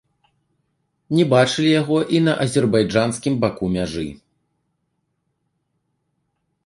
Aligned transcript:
Не 1.17 1.25
бачылі 1.33 1.71
яго 1.81 1.97
і 2.19 2.23
на 2.27 2.33
азербайджанскім 2.45 3.33
баку 3.47 3.69
мяжы. 3.79 4.09